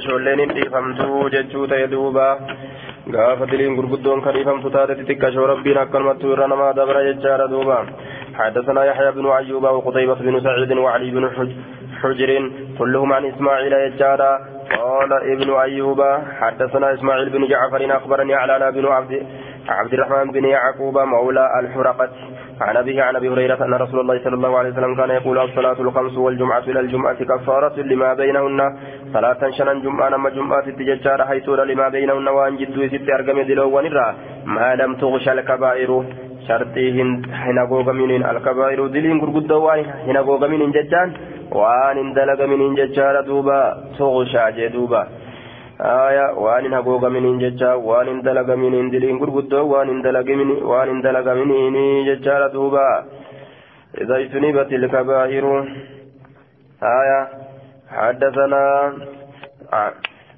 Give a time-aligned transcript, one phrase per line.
[0.00, 2.26] Ijoolleen hin dhiifamtuu jechuu ta'e duuba
[3.16, 7.78] gaafa diliin gurguddoon kan dhiifamtu taate xixiqqashoo rabbiin akkanumattuu irra namaa dabra jechaadha duuba
[8.38, 11.24] حدثنا يحيى بن أيوب وقتيبة بن سعيد وعلي بن
[12.02, 12.30] حجر
[12.78, 14.32] كلهم عن إسماعيل يجارا
[14.78, 16.00] قال ابن أيوب
[16.40, 19.12] حدثنا إسماعيل بن جعفر أخبرني على بن عبد
[19.68, 22.08] عبد الرحمن بن يعقوب مولى الحرقة
[22.60, 25.80] عن أبيه عن أبي هريرة أن رسول الله صلى الله عليه وسلم كان يقول الصلاة
[25.80, 28.60] الخمس والجمعة إلى الجمعة كفارة لما بينهن.
[29.12, 34.14] صلاة شنا جمعة نما جمعة التججار حيث لما بينهن وأن جدوا ست أرقم دلو ونرى
[34.44, 36.04] ما لم تغش الكبائر.
[36.48, 41.12] شرطي هنا غوغمين الكبائر دلين غرغد وان هنا غوغمين ججان.
[41.52, 43.60] وان دلغ من ججار دوبا.
[43.98, 45.02] تغشى جدوبا.
[45.80, 51.34] آية وان هغوغ منين ججا وان دلغ منين دلين غرغدو وان دلغ منين وان دلغ
[51.34, 51.76] منين
[52.08, 53.04] ججا دوبا
[54.00, 55.44] إذا اجتنبت الكبائر
[56.82, 57.20] آية
[57.90, 58.92] حدثنا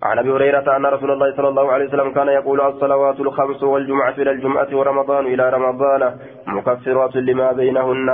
[0.02, 4.14] عن ابي هريره ان رسول الله صلى الله عليه وسلم كان يقول الصلوات الخمس والجمعه
[4.18, 8.08] إلى الجمعه ورمضان إلى رمضان مكفرات لما بينهن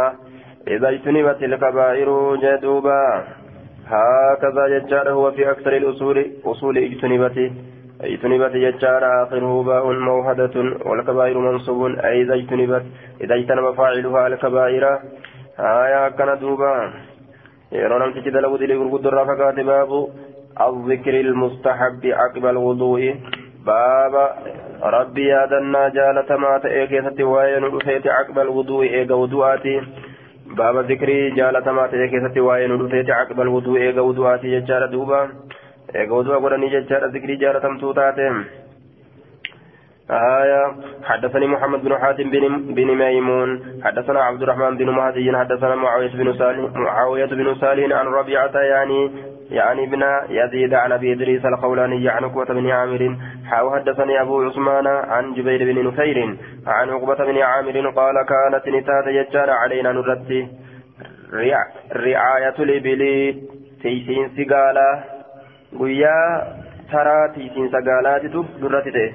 [0.68, 3.24] اذا اجتنبت الكبائر جدوبا
[3.86, 7.52] هكذا يجار هو في أكثر الأصول أصول اجتنبته.
[8.00, 11.98] اجتنبت يجار آخره باء موهدة والكبائر منصوب.
[11.98, 12.82] أي إذا اجتنبت
[13.20, 14.98] إذا اجتنب فاعلها الكبائر.
[15.58, 16.92] آية كان دوبا.
[17.72, 20.08] يرون أن تجد له دليل القدر رافقات باب
[20.60, 23.14] الذكر المستحب عقب الوضوء.
[23.66, 24.14] باب
[24.82, 27.64] ربي يادنا جالة ما تأكيست وين
[28.06, 28.84] عقب الوضوء.
[28.84, 29.80] إيقا وضوءاتي.
[30.56, 35.28] باب ذكري جالتما waa'ee nu dhufeeti caqbal wuduu eega wudu'aati jechaadha duuba.
[35.94, 38.28] Eega wudu'a godhanii jechaadha ذكري جالتمtuu taate.
[40.10, 46.12] آية حدثني محمد بن حاتم بن, بن ميمون حدثنا عبد الرحمن بن مهدي حدثنا معاوية
[46.14, 49.10] بن صالح معاوية بن صالح عن ربيعة يعني
[49.50, 55.34] يعني ابن يزيد عن أبي إدريس الخولاني عن عقبة بن عامر حدثني أبو عثمان عن
[55.34, 60.48] جبير بن نفير عن عقبة بن عامر قال كانت نتات يجار علينا نرتي
[61.92, 63.02] رعاية الإبل
[63.82, 65.04] تيسين سقالة
[65.80, 66.18] ويا
[66.92, 68.24] ترى تيسين سقالات
[68.62, 69.12] درتي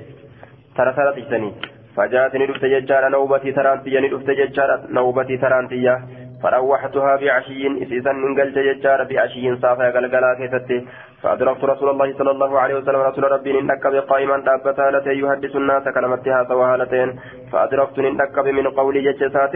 [0.75, 1.53] ترى ترى تيسني.
[1.95, 5.95] فجاءتني دفت ججارة نوبتي ترانتيا ندفت ججارة نوبتي ترانتيا
[6.43, 10.87] فروحتها بعشي إسيسا من قلت ججارة بعشي صافا قلقلا كيستي
[11.23, 15.83] فأدركت رسول الله صلى الله عليه وسلم رسول ربي إنك بقائما دابتا لتي يحدث الناس
[15.95, 17.09] كلمتها سواهالتين
[17.51, 19.53] فأدركت إنك من قول ججسات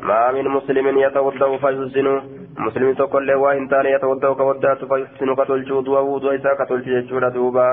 [0.00, 2.06] ما من مسلم يتوضأ فيحسن
[2.58, 7.68] مسلم تقول له وإن تاني يتوضأ كودات فيحسن كتلجو دوا ودوا إسا كتلجو دوبا.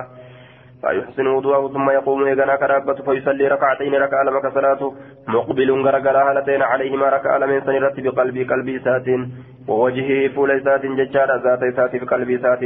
[0.82, 4.96] فيحسن وضوءه ثم يقوم يغنى كرابة فيصلي ركعتين ركع لمك صلاته.
[5.28, 9.08] مقبل غرغرا هالتين عليهما ركع لمن سنرت بقلبي قلبي سات.
[9.68, 12.64] ووجهه فول سات ججار ذات سات بقلبي سات.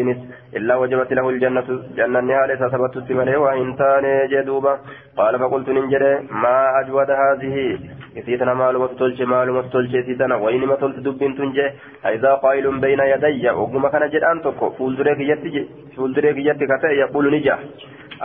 [0.57, 4.79] إلا وجبت له الجنة جنة نهاية ثبت السمنه وإن تان جدوبا
[5.17, 7.79] قال فقلت ننجر ما أجود هذه؟
[8.17, 11.67] إذا معلومة تلج معلومة تلج إذا وإنما تلت دب تنجي.
[12.05, 14.69] إذا قائل بين يدي وقم كان جدان تكو.
[14.69, 17.55] فولدريك يتي فولدريك يتي كتا يقول نجا.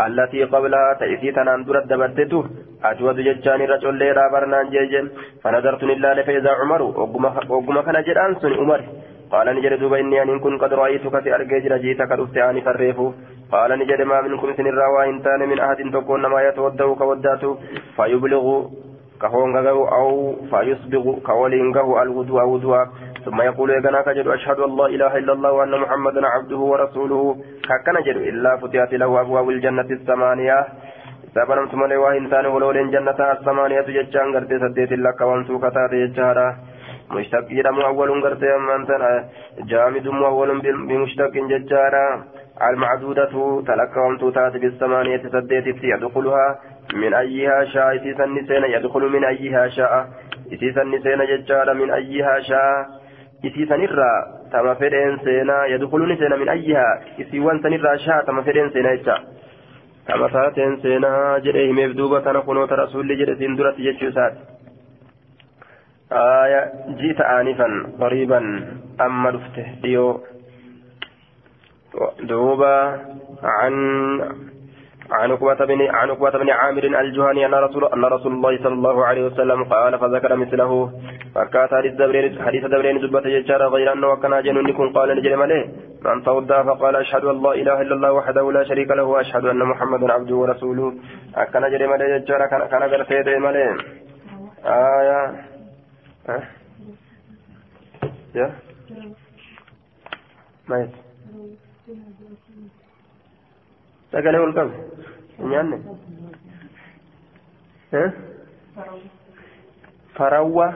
[0.07, 2.45] التي قبلها تأتي تنان درد دبرتته
[2.85, 5.07] أجود ججاني رجل ليرا برنان جيجن
[5.43, 6.83] فنظرت لله فإذا عمر.
[7.51, 8.81] وقم كان جدان سن عمر.
[9.33, 13.13] قال نجد دوبا إني أن كن قد رأيتك في أرجيج رجيتك الأفتعان فريفو.
[13.53, 17.59] قال نجد ما منكم سن الروا إن من أحد تكون ما يتوده كوداته
[17.97, 18.47] فيبلغ
[19.23, 22.85] كهون أو فيسبغ كولين الوضوء وضوء
[23.25, 27.37] ثم يقول يا كجد أشهد لا إله إلا الله وأن محمدا عبده ورسوله.
[27.69, 30.59] ككنا جد إلا فتحت له أبواب الجنة الثمانية.
[31.35, 36.49] سبنمت ملي واهن تاني ولولين جنة الثمانية جتشان قرتي سديت لك وانسو كتات جتشارا
[37.11, 39.11] مشتق يدم أول قرتي أمانتنا
[39.71, 40.51] جامد أول
[40.89, 42.07] بمشتق جتشارا
[42.69, 43.35] المعدودة
[43.69, 46.47] تلك وانتو تات بالثمانية سديت يدخلها.
[46.95, 50.09] من أيها شاء إسيسا نسينا يدخل من أيها شاء.
[50.53, 52.87] إسيسا نسينا جتشارا من أيها شاء.
[53.45, 54.13] إسيسا نرى
[54.53, 57.01] تما فدين سينا يدخل نسينا من أيها.
[57.21, 58.97] إسيوان سنرى شاء تما فدين سينا
[61.45, 64.41] jedhee himeef duuba kana kunoota rasuulli jedhe siin duratti jechuu isaati
[66.13, 68.39] آية جئت آنفا قريبا
[69.01, 70.21] أما دفته ديو
[72.21, 72.77] دوبا
[73.43, 73.75] عن
[75.11, 79.05] عن عقبة بن عن عقبة بن عامر الجهني أن رسول أن رسول الله صلى الله
[79.05, 80.93] عليه وسلم قال فذكر مثله.
[81.35, 85.65] فكات حديث دبرين حديث دبرين زبة ججارة غير أنه كان جنون قال نجري مليه
[86.05, 89.59] من توضأ فقال أشهد أن لا إله إلا الله وحده لا شريك له وأشهد أن
[89.59, 90.95] محمدا عبده ورسوله.
[91.37, 93.77] أكن نجري مليه ججارة كان كان قرتي مليه
[94.65, 95.21] آية.
[96.29, 96.41] ها؟
[98.35, 98.51] يا؟
[100.69, 100.89] ما
[104.13, 104.73] sagalee ol qabe
[105.39, 105.77] nyaanne
[110.17, 110.69] farawwa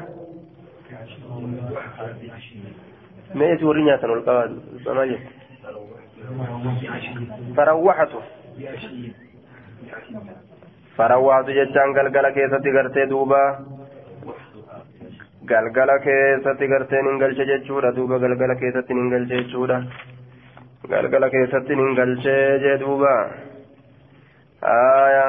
[3.34, 5.30] mee isi warri nyaatan ol qabaa maal jette
[7.56, 8.18] farawwaxatu
[10.96, 13.40] farawwaxatu jechaan galgala keessatti gartee duuba
[15.44, 19.78] galgala keessatti garteen hin galche jechuudha duuba galgala keessatti hin galche jechuudha
[20.88, 23.14] galgala keessatti hin galche jee duuba
[24.62, 25.26] aya.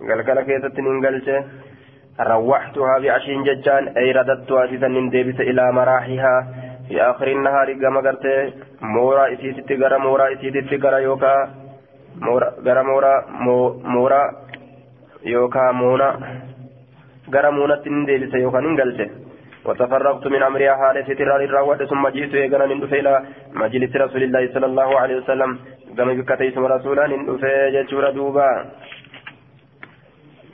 [0.00, 1.44] Galgala keessatti hin galche.
[2.20, 6.46] روحتها بعشين ججان أي رددتها سيسن ديبس إلى مراحها
[6.88, 11.34] في آخر النهار كما قلت مورا إسيتي غرا مورا إسيتي غرا يوكا
[12.20, 13.14] مورا غرا مورا
[13.94, 14.22] مورا
[15.24, 16.08] يوكا مونا
[17.34, 19.10] غرا مونا تنديبس يوكا ننقلت
[19.66, 23.14] وتفرغت من أمرها حال سترار الراوة ثم جئت يغنى ندفع إلى
[23.62, 25.50] مجلس رسول الله صلى الله عليه وسلم
[25.96, 28.50] كما بكتيس رسولا ندفع ججور دوبا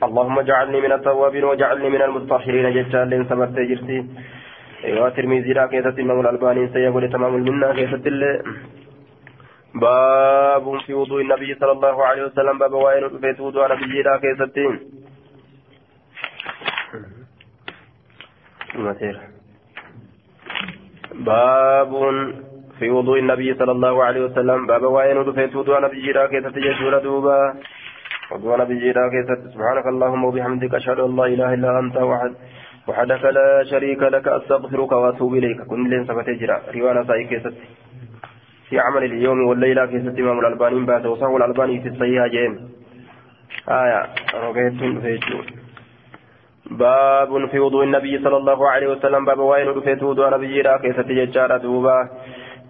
[0.03, 3.99] اللهم اجعلني من التوابين واجعلني من المتطهرين ججال لين سبت جرتي
[4.85, 8.05] ايوا ترمذي را كيسة امام الالباني سيقول تمام المنة كيسة
[9.75, 13.03] باب في وضوء النبي صلى الله عليه وسلم باب وين
[13.35, 14.57] في وضوء النبي را كيسة
[21.13, 21.91] باب
[22.79, 24.67] في وضوء النبي صلى الله عليه وسلم.
[24.67, 27.53] باب وين في وضوء النبي را كيسة جسور دوبا.
[28.31, 32.33] وضوء نبي كيست سبحانك اللهم وبحمدك أشهد أن لا إله إلا أنت وحد
[32.87, 35.61] وحدك لا شريك لك أستغفرك وأتوب إليك.
[35.69, 37.53] كن لين سبت جرا روانا ساي كيست
[38.69, 42.53] في عمل اليوم والليلة كيست إمام الألباني بعد وصحو الألباني في الصحيحة جيم.
[43.69, 44.01] آية.
[44.45, 44.73] رقيت
[45.03, 45.39] فيجو
[46.71, 49.25] باب في وضوء النبي صلى الله عليه وسلم.
[49.25, 51.97] باب وين رفيت وضوء نبي كيست ججارة دوبا.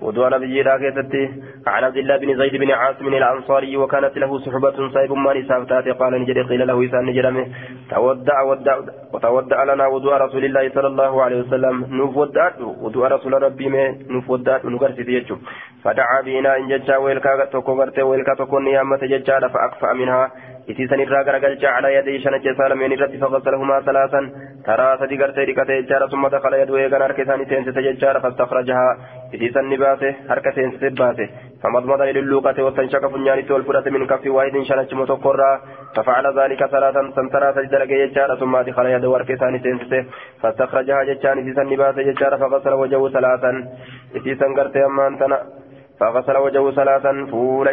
[0.01, 1.23] ودوان نبي راكتتي
[1.67, 6.13] عن عبد الله بن زيد بن عاصم الأنصاري وكانت له صحبة صيب ما نسافتات قال
[6.21, 7.45] نجري قيل له إسان نجرمه
[7.89, 8.75] تودع ودع
[9.13, 11.75] وتودع لنا وضوء رسول الله صلى الله عليه وسلم.
[11.89, 15.35] نوف ودع رسول ربي ما نوف ودع نقرسي يجو
[15.83, 20.31] فدعا بنا إن ججا ويلكا تكو غرتي ويلكا تكو نيامة ججا فأكفأ منها.
[20.69, 24.21] إتيسن الرا غرغلچ على يدي شنج سالمين رت فغسلهما ثلاثا.
[24.65, 28.89] ترى صدي غرتي ركته جار ثم دخل يده يغن اركسان تنس تججار فاستخرجها.
[29.33, 31.29] إتيسن نباسه حركتين سباسه
[31.63, 35.61] فمضمض إلى اللوقة واستنشق فنيان تول فرة من كف واحد شنج متقرا
[35.95, 40.05] ففعل ذلك ثلاثا سنترى سجد لك ججار ثم دخل يده اركسان تنس
[40.41, 43.51] فاستخرجها ججان إتيسن نباسه ججار فغسل وجهه ثلاثا
[44.15, 45.17] إتيسن غرتي أمان
[45.99, 47.27] فغسل وجهه ثلاثا.
[47.31, 47.67] فول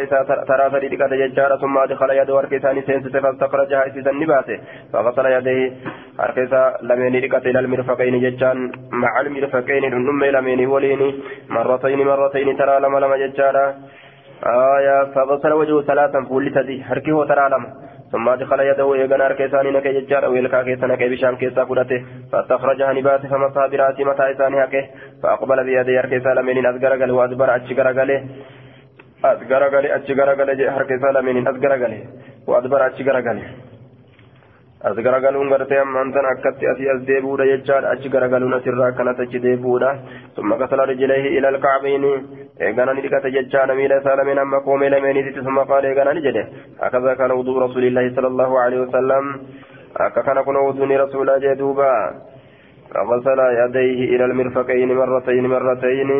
[0.47, 4.59] ترى فريدك ججارة ثم أدخل يده وركسان سينسس فاستخرجها إسيسا نباسه
[4.93, 5.71] فغسل يديه
[6.19, 11.01] أركسا لمن ركت إلى المرفقين ججان مع المرفقين نم لمن ولين.
[11.49, 13.75] مرتين مرتين ترى لما لما ججارة
[14.45, 16.19] آية فغسل وجهه ثلاثا.
[16.29, 17.86] فول تدي هركه ترى لما.
[18.11, 23.21] ثم أدخل يده إيغان أركيساني نكي ججار ويلكا كيسا نكي بشان كيسا فدته فاستخرجها نبات
[23.25, 24.83] فمسها براسي متى إساني هكي
[25.23, 28.11] فأقبل بيدي أركيسا لمن أزغرغل وأدبر أتشغرغل
[29.25, 31.93] أزغرغل أتشغرغل أركيسا لمن أزغرغل
[32.47, 33.39] وأدبر أتشغرغل
[34.87, 39.43] as garagaluun gartee ammaan tan akkatti asii as deebuudha jechaadha achi garagaluun asirraa akkanatti achi
[39.45, 39.89] deebuudha
[40.35, 42.11] summa kasala rijleehi ila alkacbiini
[42.67, 46.43] eegana ni dhiqate jechaadha miila isaa lameen amma koomee lameeniititti summa qaala eegana ni jedhe
[46.87, 49.35] akaza kana wuduu rasuulillahi sala allahu alehi wasalam
[50.07, 51.91] akka kana kun wuduuni rasuulaa jee duuba
[52.95, 56.11] غسل يديه إلى المرفقين مرتين مرتين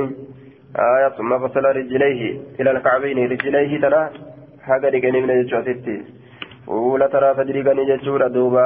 [0.76, 4.10] آية ثم غسل رجليه إلى الكعبين رجليه ترى
[4.64, 5.98] هكذا كان من الجوتيتي
[6.68, 8.66] fuula taraa sadriiganii jechuudha duuba.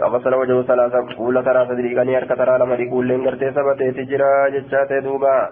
[0.00, 4.48] غسل وجهه ثلاثة فول ترى صدريقني أرك ترى لما يقول لين قرتي سبتي تجرا
[5.00, 5.48] دوبا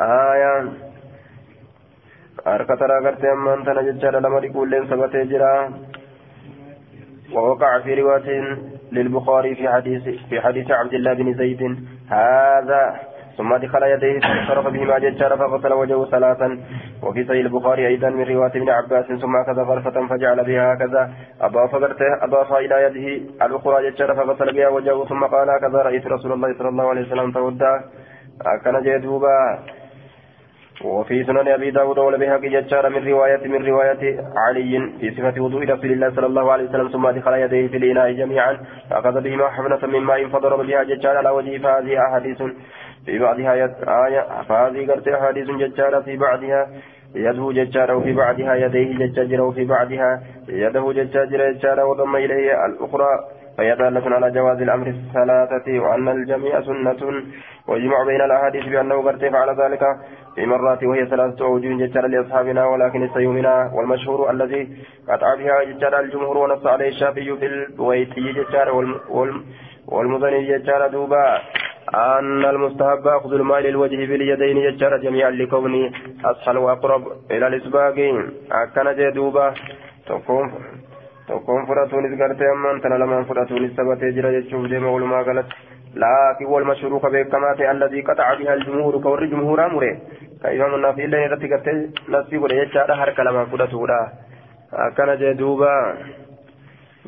[0.00, 0.54] آية
[2.46, 5.22] أرك ترى قرتي أمان تنا جتشارا لما يقول لين سبتي
[7.34, 8.58] ووقع في رواية
[8.92, 11.62] للبخاري في حديث في حديث عبد الله بن زيد.
[12.08, 12.82] هذا
[13.38, 16.58] ثم دخل يديه فانصرف بهما ججار فغسل وجهه ثلاثا.
[17.02, 21.10] وفي صحيح البخاري أيضا من رواية ابن عباس ثم أخذ غرفة فجعل بها هكذا.
[21.40, 21.74] أضاف
[22.22, 23.06] أضاف إلى يده
[23.46, 27.32] الأخرى ججار فغسل بها وجهه ثم قال هكذا رأيت رسول الله صلى الله عليه وسلم
[27.32, 27.80] تودع
[28.64, 29.58] كان جدوبا
[30.84, 35.92] وفي سنن أبي داود والبيهقي ججار من رواية من رواية علي في صفة وضوء رسول
[35.92, 38.58] الله صلى الله عليه وسلم ثم دخل يديه في الإناء جميعا.
[38.90, 42.42] فأخذ بهما حفنه من ماء فضرب بها ججار على وجهه فهذه أحاديث
[43.06, 46.68] في بعضها آية فهذه قرت أحاديث ججارة في بعضها
[47.14, 53.08] يده ججارة وفي بعضها يديه ججارة وفي بعضها يده ججارة ججارة وضم إليه الأخرى
[53.58, 57.22] فهي دالة على جواز الأمر الثلاثة وأن الجميع سنة
[57.68, 59.80] ويجمع بين الأحاديث بأنه قد فعل ذلك
[60.34, 64.68] في مرات وهي ثلاثة أوجه ججر لأصحابنا ولكن السيومنا والمشهور الذي
[65.08, 68.68] قطع بها ججر الجمهور ونص عليه الشافعي في البويتي ججر
[69.88, 71.38] والمزني ججر دوبا.
[71.94, 75.90] أن المستحب أخذ الماء للوجه باليدين ججر جميعا لكونه
[76.24, 77.94] أسهل وأقرب إلى الإسباق
[78.52, 79.54] أكن جدوبا
[80.06, 80.50] تقوم
[81.68, 85.56] fudhatuunis gartee ammaan tana lamaan fudhatuunis taphatee jira jechuuf deema walumaa galatti
[86.02, 89.90] laakiin wal mashhuruu ka beekamaa ta'e alladii qaxaca biha aljumhuuru ka warri jumhuuraa mure
[90.42, 91.76] ka imamu naafiillee irratti gartee
[92.08, 93.98] nasii godhe jechaadha harka lamaan fudhatuudha
[94.86, 95.70] akkana jee duuba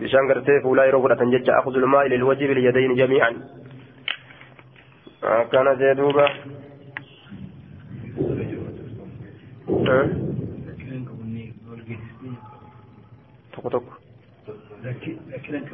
[0.00, 1.30] bishaan gartee fuulaa yeroo fudhatan
[5.26, 6.26] akkana jee duuba
[13.52, 13.92] tokko tokko
[14.84, 15.64] rakkinan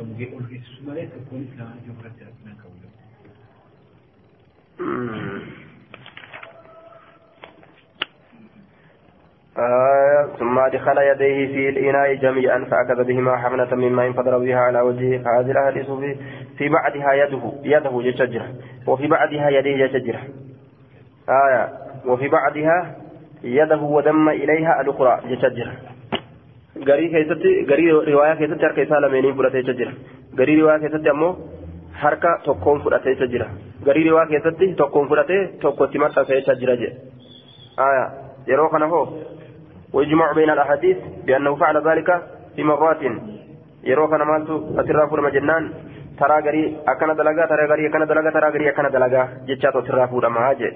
[9.59, 14.80] آه ثم أدخل يديه في الإناء جميعا فأخذ بهما حفنة من ماء فضرب بها على
[14.80, 16.16] وجهه فهذه الأحاديث في,
[16.59, 18.42] في بعدها يده يده يشجر
[18.87, 20.18] وفي بعدها يديه يشجر
[21.28, 21.68] آية
[22.06, 22.97] وفي بعدها
[23.44, 25.73] يده ودم إليها الأخرى يشجر
[26.87, 29.92] garii keessatti garii riwaayaa keessatti harka isaa lameeniin fudhatee jira
[30.38, 31.37] garii riwaayaa keessatti ammoo
[32.04, 33.47] harka tokkoon fudhatee jira
[33.85, 36.97] garii riwaayaa keessatti tokkoon fudhatee tokkotti maxxansee jira jedhe
[37.88, 38.04] aya
[38.47, 39.04] yeroo kana hoo
[39.92, 42.08] ويجمع بين الأحاديث بأنه فعل ذلك
[42.56, 43.02] في مرات
[44.11, 45.64] kana maaltu asirraa fuudhama jennaan
[46.18, 50.54] taraa garii akkana dalagaa taraa garii akkana dalagaa taraa garii akkana dalagaa jechaatu asirraa fuudhama
[50.61, 50.72] jee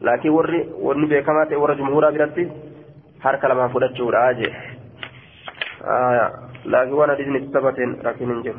[0.00, 2.46] laakiin warri wanni beekamaa ta'e warra jumhuuraa biratti
[3.26, 4.52] harka lamaan fudhachuudha jee
[5.86, 6.32] آية
[6.64, 8.54] لكن وأنا ديزني تثبتين لكن انجر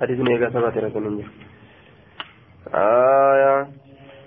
[0.00, 1.28] حديثني ايقا ثبت لكن انجر
[2.74, 3.13] آية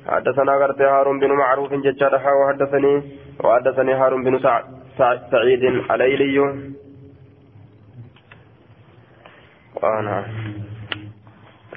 [0.07, 3.03] حدثنا غرت هارون بن معروف ججارها وحدثني
[3.43, 4.63] وحدثني هارون بن سع...
[4.97, 5.17] سع...
[5.31, 6.39] سعيد الايلي
[9.83, 10.25] وأنا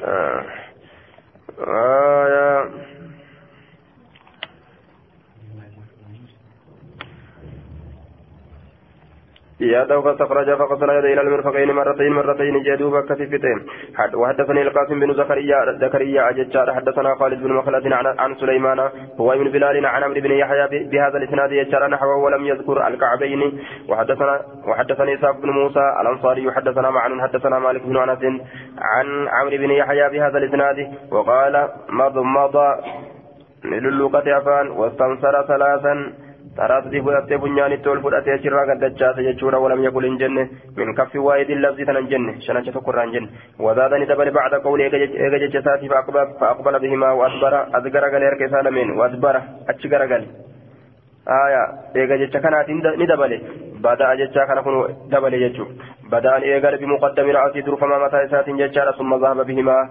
[0.05, 0.45] آه.
[1.59, 2.00] آية
[9.61, 13.67] يده فاستخرج فغسل يديه إلى المرفقين مرتين مرتين جدوب كثيفتين
[14.15, 16.75] وحدثني القاسم بن زكريا زكريا أججار.
[16.75, 18.79] حدثنا خالد بن مخلد عن, عن سليمان
[19.21, 23.61] هو ابن بلال عن عمرو بن يحيى بهذا الإسناد يجار نحوه ولم يذكر الكعبين.
[23.89, 26.53] وحدثنا وحدثني إسحاق بن موسى الأنصاري.
[26.53, 28.19] حدثنا معن حدثنا مالك بن أنس
[28.79, 30.77] عن عمرو بن يحيى بهذا الإسناد.
[31.13, 32.57] وقال مضمض
[33.65, 36.13] للوقة عفان واستنصر ثلاثا.
[36.57, 40.49] Taraasdii fudhattee funyaanitti ol fudhatee achirraa gaddachaase jechuudha walam yakul hin jenne.
[40.77, 43.29] Min kaffi waa'idin labsii tana hin jenne shanacha tokkorraa hin jenne.
[43.67, 45.91] Wazaadani dabale bacda qawli eega jecha isaatii
[46.43, 49.43] faaqbala bihimaa waasbara as garagalee harka isaa lameen waasbara
[49.75, 50.27] achi garagale
[51.41, 51.63] aya
[51.95, 53.39] eega jecha kanaatiin ni dabale
[53.87, 54.77] bada'a jechaa kana kun
[55.13, 55.67] dabale jechuu
[56.15, 59.83] bada'an eegale bimuqaddami ra'asii durfamaa mataa isaatiin jechaadha summa zahaba bihimaa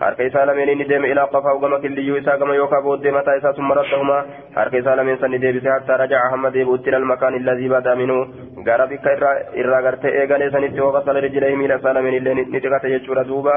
[0.00, 3.52] harka isaa lameen inni deeme ilaa qafaa gama killiyyuu isaa gama yookaan booddee mataa isaa
[3.58, 4.18] summa raddahuma
[4.58, 8.20] harka isaa lameen sanni deebise hattaa rajaca hamma deebi'utti ilal makaan illazii badaa minuu
[8.68, 9.14] gara bikka
[9.62, 13.56] irraa gartee eegalee sanitti hoqasala rijlee miila isaa lameen illee ni xiqate jechuudha duuba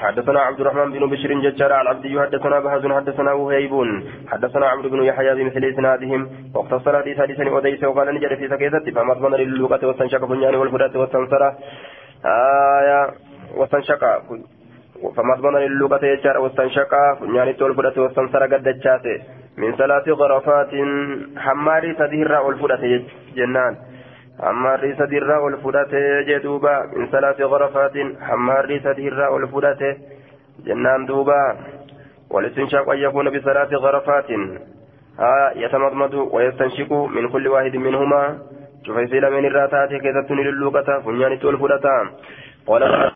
[0.00, 3.72] حدثنا عبد الرحمن بن بشير ججار العبدي حدثنا بهز حدثنا وهيب.
[4.28, 9.38] حدثنا عمرو بن يحيى بمثل اسنادهم واقتصر حديث حديث وديس وقال نجد في سكيتة فمضمن
[9.38, 11.42] للغة واستنشق بنيان والفداة واستنصر.
[12.24, 13.00] آية
[13.56, 14.02] واستنشق.
[15.16, 18.68] فمضمن للغة يجار واستنشق بنيان والفداة واستنصر قد
[19.56, 20.70] من ثلاث غرفات
[21.36, 23.02] حماري تدهر والفداة
[23.36, 23.76] جنان
[24.98, 29.96] sadirraa ol fudhate jee duuba min salaati ghorafaatin hammaarri sadirraa ol fudhate
[30.64, 31.56] jennaan duuba
[32.30, 34.30] والاستنشاق أن يكون بثلاث غرفات.
[35.18, 38.38] ها يتمضمض ويستنشق من كل واحد منهما.
[38.86, 42.10] شوف يصير من الراتات كذا تنيل اللوقة فنيان تول فلتا